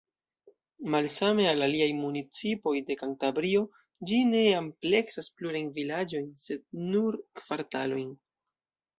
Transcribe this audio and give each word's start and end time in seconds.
Malsame 0.93 1.43
al 1.49 1.65
aliaj 1.65 1.89
municipoj 1.97 2.73
de 2.87 2.95
Kantabrio, 3.01 3.61
ĝi 4.11 4.17
ne 4.29 4.41
ampleksas 4.61 5.29
plurajn 5.41 5.69
vilaĝojn 5.75 6.31
sed 6.45 6.65
nur 6.87 7.19
kvartalojn. 7.43 8.09